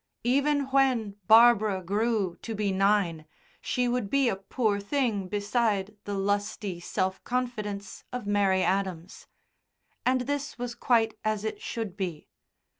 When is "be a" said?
4.09-4.35